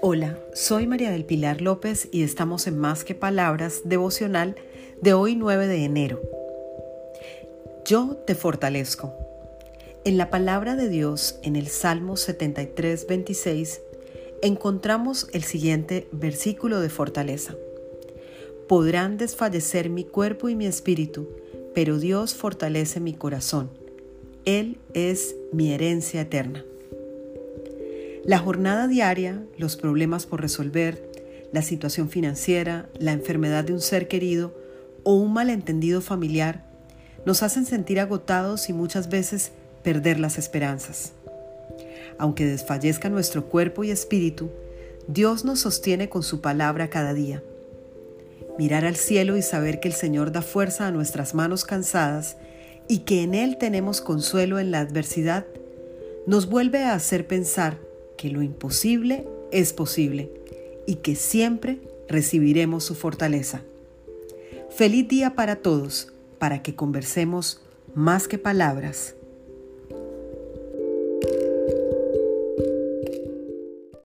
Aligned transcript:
Hola, 0.00 0.38
soy 0.54 0.86
María 0.86 1.10
del 1.10 1.24
Pilar 1.24 1.60
López 1.60 2.08
y 2.10 2.22
estamos 2.22 2.66
en 2.66 2.78
Más 2.78 3.04
que 3.04 3.14
Palabras 3.14 3.82
devocional 3.84 4.56
de 5.02 5.12
hoy 5.12 5.36
9 5.36 5.66
de 5.66 5.84
enero. 5.84 6.22
Yo 7.84 8.16
te 8.26 8.34
fortalezco. 8.34 9.14
En 10.04 10.16
la 10.16 10.30
palabra 10.30 10.76
de 10.76 10.88
Dios, 10.88 11.38
en 11.42 11.56
el 11.56 11.68
Salmo 11.68 12.16
73, 12.16 13.06
26, 13.06 13.82
encontramos 14.42 15.28
el 15.32 15.42
siguiente 15.42 16.08
versículo 16.12 16.80
de 16.80 16.88
fortaleza. 16.88 17.54
Podrán 18.68 19.18
desfallecer 19.18 19.90
mi 19.90 20.04
cuerpo 20.04 20.48
y 20.48 20.54
mi 20.54 20.66
espíritu, 20.66 21.28
pero 21.74 21.98
Dios 21.98 22.34
fortalece 22.34 23.00
mi 23.00 23.14
corazón. 23.14 23.77
Él 24.48 24.78
es 24.94 25.36
mi 25.52 25.74
herencia 25.74 26.22
eterna. 26.22 26.64
La 28.24 28.38
jornada 28.38 28.88
diaria, 28.88 29.44
los 29.58 29.76
problemas 29.76 30.24
por 30.24 30.40
resolver, 30.40 31.12
la 31.52 31.60
situación 31.60 32.08
financiera, 32.08 32.88
la 32.98 33.12
enfermedad 33.12 33.64
de 33.64 33.74
un 33.74 33.82
ser 33.82 34.08
querido 34.08 34.54
o 35.02 35.12
un 35.16 35.34
malentendido 35.34 36.00
familiar 36.00 36.64
nos 37.26 37.42
hacen 37.42 37.66
sentir 37.66 38.00
agotados 38.00 38.70
y 38.70 38.72
muchas 38.72 39.10
veces 39.10 39.52
perder 39.82 40.18
las 40.18 40.38
esperanzas. 40.38 41.12
Aunque 42.16 42.46
desfallezca 42.46 43.10
nuestro 43.10 43.50
cuerpo 43.50 43.84
y 43.84 43.90
espíritu, 43.90 44.48
Dios 45.08 45.44
nos 45.44 45.60
sostiene 45.60 46.08
con 46.08 46.22
su 46.22 46.40
palabra 46.40 46.88
cada 46.88 47.12
día. 47.12 47.42
Mirar 48.58 48.86
al 48.86 48.96
cielo 48.96 49.36
y 49.36 49.42
saber 49.42 49.78
que 49.78 49.88
el 49.88 49.94
Señor 49.94 50.32
da 50.32 50.40
fuerza 50.40 50.86
a 50.86 50.90
nuestras 50.90 51.34
manos 51.34 51.66
cansadas 51.66 52.38
y 52.88 53.00
que 53.00 53.22
en 53.22 53.34
Él 53.34 53.58
tenemos 53.58 54.00
consuelo 54.00 54.58
en 54.58 54.70
la 54.70 54.80
adversidad, 54.80 55.46
nos 56.26 56.48
vuelve 56.48 56.84
a 56.84 56.94
hacer 56.94 57.26
pensar 57.26 57.78
que 58.16 58.30
lo 58.30 58.42
imposible 58.42 59.26
es 59.52 59.72
posible 59.72 60.30
y 60.86 60.96
que 60.96 61.14
siempre 61.14 61.80
recibiremos 62.08 62.84
su 62.84 62.94
fortaleza. 62.94 63.62
Feliz 64.70 65.08
día 65.08 65.34
para 65.34 65.56
todos, 65.56 66.12
para 66.38 66.62
que 66.62 66.74
conversemos 66.74 67.60
más 67.94 68.28
que 68.28 68.38
palabras 68.38 69.14